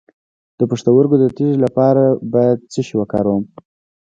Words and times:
د 0.59 0.61
پښتورګو 0.69 1.15
د 1.19 1.25
تیږې 1.35 1.57
لپاره 1.65 2.03
باید 2.33 2.57
څه 2.71 2.79
شی 2.87 2.95
وکاروم؟ 2.97 3.43